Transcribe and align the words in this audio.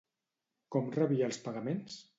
Com 0.77 0.89
rebia 0.97 1.31
els 1.31 1.41
pagaments? 1.47 2.05